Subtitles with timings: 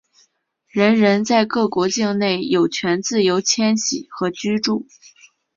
[0.67, 4.87] 人人在各国境内有权自由迁徙和居住。